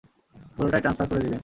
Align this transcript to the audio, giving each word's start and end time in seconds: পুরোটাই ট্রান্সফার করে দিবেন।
পুরোটাই 0.55 0.81
ট্রান্সফার 0.81 1.07
করে 1.09 1.21
দিবেন। 1.21 1.39